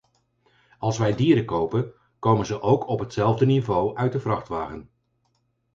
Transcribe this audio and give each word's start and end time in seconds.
Als 0.79 0.97
wij 0.97 1.15
dieren 1.15 1.45
kopen, 1.45 1.93
komen 2.19 2.45
ze 2.45 2.61
ook 2.61 2.87
op 2.87 2.99
hetzelfde 2.99 3.45
niveau 3.45 3.95
uit 3.97 4.11
de 4.11 4.19
vrachtwagen. 4.19 4.89